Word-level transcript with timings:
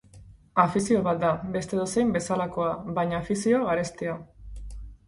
Afizio 0.63 1.01
bat 1.09 1.19
da, 1.25 1.29
beste 1.57 1.79
edozein 1.81 2.15
bezalakoa, 2.17 2.73
baina 2.99 3.21
afizio 3.23 3.65
garestia. 3.71 4.21